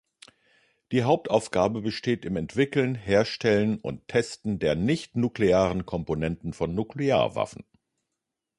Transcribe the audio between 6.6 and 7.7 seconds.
Nuklearwaffen.